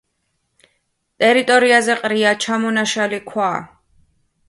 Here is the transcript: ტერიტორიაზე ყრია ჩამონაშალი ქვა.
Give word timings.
ტერიტორიაზე 1.25 1.99
ყრია 2.01 2.35
ჩამონაშალი 2.47 3.25
ქვა. 3.33 3.55